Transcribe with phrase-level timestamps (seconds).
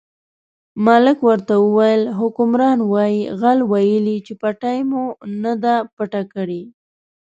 [0.85, 5.03] ملک ورته وویل حکمران وایي غل ویلي چې پېټۍ مو
[5.43, 6.63] نه ده پټه کړې.